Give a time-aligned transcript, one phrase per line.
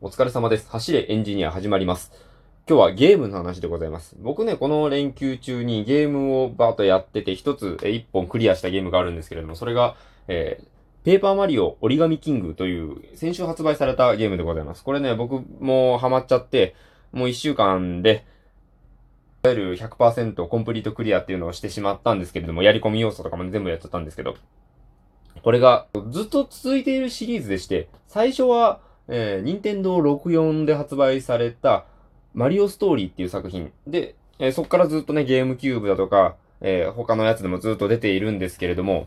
[0.00, 0.70] お疲れ様です。
[0.70, 2.12] 走れエンジニア始まります。
[2.68, 4.14] 今日はゲームの話でございます。
[4.20, 9.96] 僕ね、この連休中にゲームをバーッとやってて、一つ、え一本クリアしたゲームがあるんですけれども、それが、
[10.28, 10.66] えー、
[11.04, 14.84] ペーパーマリオ折り紙キングという、先週発売されたゲームでございます。
[14.84, 16.76] これね、僕もハマっちゃって、
[17.10, 18.24] もう一週間で、
[19.42, 24.36] いわゆる100%コンプリートクリアっていうのをしてしまったんですけれども、やり込み要素とかも全部やっちゃったんですけど、
[25.42, 31.86] これがずっと続いているシリーズでして、最初は、えー、任天堂64で発売された、
[32.34, 39.06] マリオストーリーっていう作品で、えー、そこからずっとね、ゲームキューブだとか、えー、他のやつでもずっと出ているんですけれども、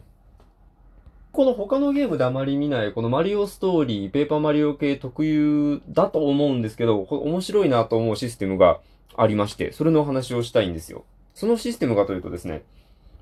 [1.32, 8.82] この他のゲームであまり見ない、このマリオストーリー、ペーパーマリオ系特有だと思うんですけど、面白いなと思うシステムが
[9.16, 11.06] ありまして、それのお話をしたいんですよ。
[11.34, 12.64] そのシステムがというとですね、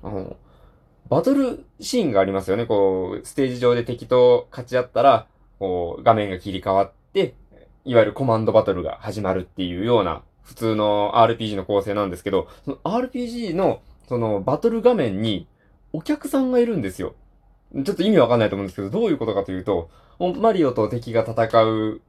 [0.02, 0.36] あの、
[1.08, 2.66] バトルシーンがありますよね。
[2.66, 5.26] こう、ステージ上で敵と勝ち合ったら、
[5.60, 7.34] こう、画面が切り替わって、
[7.84, 15.46] いわゆるコマンドバトルが始まるっていうような、普通の RPG の構成なんですけど、その RPG の、その、バトル画面に、
[15.92, 17.14] お客さんがいるんですよ。
[17.84, 19.90] ちょっと意味わかんないと思うんですけど、どういうことかというと、
[20.40, 22.00] マリオと敵が戦う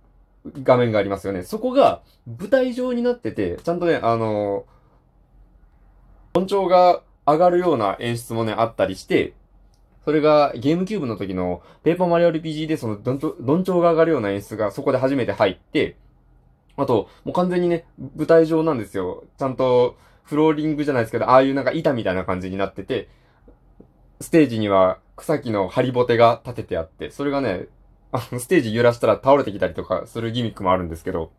[0.63, 1.43] 画面がありますよね。
[1.43, 4.65] そこが舞台上になってて、ちゃんとね、あの、
[6.33, 9.33] 音調が上がるような演出もね、あったりして、
[10.03, 15.95] それがゲームキューブの時のペーパーマリオ RPG でそのどんちょ、調が上がるような演出がそこで初めて入って、
[16.77, 17.85] あと、もう完全にね、
[18.15, 19.25] 舞台上なんですよ。
[19.37, 23.09] ちゃんとフローリングじゃないですけど、ああいうなんか板みたいな感じになってて、
[24.19, 27.67] ステージには草木のハリボテが立ててあって、それがね、
[28.11, 31.31] あの、ステージ揺らしたら倒れてきたりとかするギミックもあるんですけど、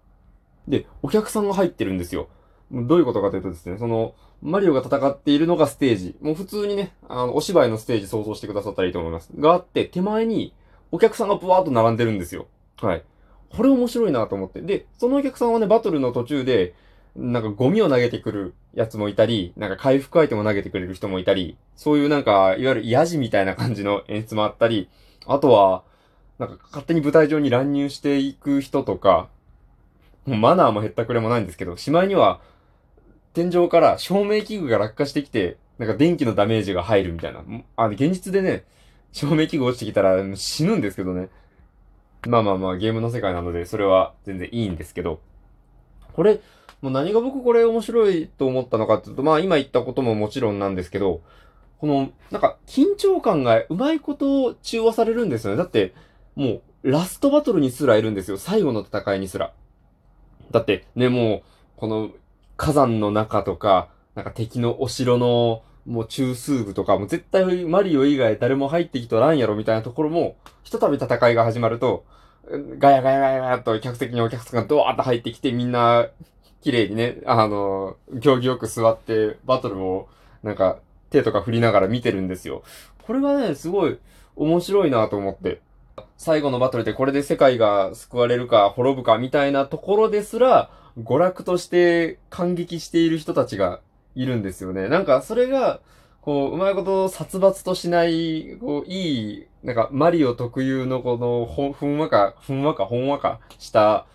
[0.69, 2.28] で、お客さんが入ってるんですよ。
[2.73, 6.17] どういうことかというとですね、その、マリオが戦っているのがステージ。
[6.23, 9.31] もう普通にね、あの、お芝居のステージ想像してくださったらいいと思います。
[9.39, 10.55] があって、手前に
[10.91, 12.47] お客さんがブワーっと並んでるんですよ。
[12.81, 13.03] はい。
[13.50, 14.62] これ面白いなと思って。
[14.62, 16.75] で、そのお客さんはね、バトルの途中で、
[17.15, 24.88] なんかゴミを投げてくるやつもいたり、なんか回復アイテムを投げてくれる人もいたり、そういうなんか、いわゆるヤジみたいな感じの演出もあったり、
[25.27, 25.82] あとは、
[26.38, 29.28] なんか勝手に舞台上に乱入していく人とか、
[30.27, 32.41] マナーもへったくれもないんですけど、しまいには、
[33.34, 37.43] 天井から照明器具が落下してきて、なんか電気のダメージが入るみたいな。
[37.76, 38.65] あの、現実でね、
[39.12, 41.28] 照明器具落ちてきたら死ぬんですけどね。
[42.26, 45.20] まあまあまあ、ゲームの世界なので、それは全然いいんですけど。
[46.12, 46.41] これ、
[46.82, 51.22] もう何が僕これ面白いと思ったのかっていうと、まあ今言ったことももちろんなんですけど、
[51.78, 55.56] この、なんか緊張感がうまいことを中和されるんですよね。
[55.56, 55.94] だって、
[56.37, 58.37] もう、ラストバトルにすらいるんですよ。
[58.37, 59.53] 最後の戦いにすら。
[60.50, 61.43] だって、ね、もう、
[61.76, 62.10] この、
[62.56, 72.04] 火山の中とか、なんか敵のお城の、もう中枢部とか、もう絶対マリオ以外誰も入ってきとらんやろみたいなところも、ひとたび戦いが始まると、
[72.78, 76.08] ガヤガヤガヤガヤと客席にお客さんがドワーッと入ってきて、みんな、
[76.62, 80.08] 綺麗にね、あの、行儀よく座って、バトルを、
[80.42, 80.78] なんか、
[81.10, 82.62] 手とか振りながら見てるんですよ。
[83.04, 83.98] これがね、すごい
[84.36, 85.60] 面白いなと思って。
[86.16, 93.80] 最後のバトルでこれで世界が救われるか滅ぶかみたいなところですら、娯楽として感激している人たちが
[94.14, 94.88] いるんですよね。
[94.88, 95.80] なんかそれが、
[96.20, 104.06] こう、うまいこと殺伐としない、こう、いい、なんかマリオ特有のこの、ほ、ふんわか、ふんわか、ほんわかした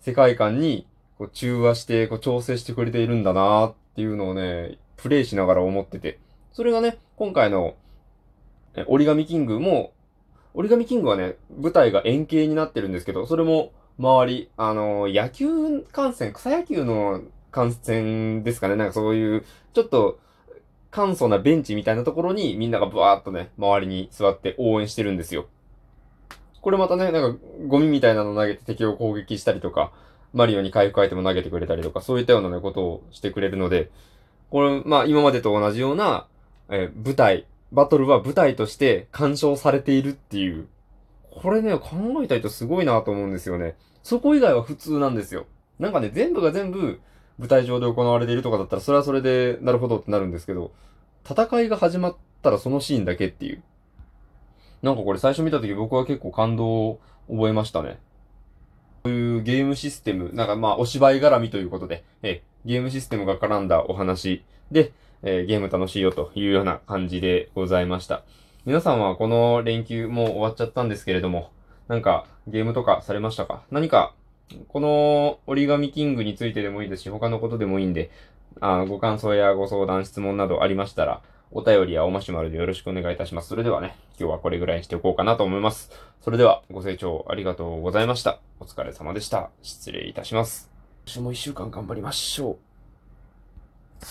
[0.00, 0.86] 世界観に、
[1.18, 6.18] こう、中和して、こう、調整してくれているんだなっていうのをね、プレイしながら思ってて。
[6.52, 7.74] それがね、今回の、
[8.86, 9.92] 折り紙キングも、
[10.54, 19.44] 折り紙キングはね、舞台が円形になってるんですけど、それも周り、あの、野球観戦、草野球の観戦ですかね、なんかそういう、
[19.74, 20.18] ちょっと、
[20.90, 25.46] 簡素なベンチみたいなところにみんながブワーっとね、周りに座って応援してるんですよ。
[26.62, 27.38] これまたね、なんか
[27.68, 29.92] ゴミみたいなの投げて敵を攻撃したりとか、
[30.32, 33.90] マリオに回復アイテム投げてくれたりとか、そういったようなね、ことをしてくれるので、
[34.50, 36.26] これ、まあ今までと同じような、
[36.70, 40.66] え舞台、バトルは舞台として干渉されているっていう。
[41.30, 43.76] これね、考えた人すごいなと思うんですよね。
[44.02, 45.46] そこ以外は普通なんですよ。
[45.78, 47.00] なんかね、全部が全部
[47.38, 50.72] 舞台上で行われているとかだったら、それはそれで、なるほどってなるんですけど、
[51.28, 53.62] 戦いが始まったらそのシーンだけっていう。
[54.82, 57.98] なんかこれ最初見た時僕は結構感動を覚えましたね。
[59.02, 68.24] こういうゲームシステム、なんかまあお芝居絡みということで、えゲームシステムが絡んだお話で、えーゲーム楽しいよというような感じでございました。
[68.66, 71.50] 皆さんはこの連休もう終わっちゃったんですけれども、
[71.88, 73.62] なんかゲームとかされましたか？
[73.70, 74.14] 何か、
[74.68, 78.10] この折り紙キングについてでもいいですし、他のことでもいいんで、
[78.60, 83.48] あご感想やご相談、質問などありましたらお便りやおマシュマロでよろしくお願いいたします。
[83.48, 85.90] それではね、今日はこれぐらいにしておこうかなと思います。
[86.20, 88.40] それでは、ご清聴ありがとうございました。
[88.60, 89.50] お疲れ様でした。
[89.62, 90.70] 失礼いたします。
[91.06, 92.69] 今週も一週間頑張りましょう。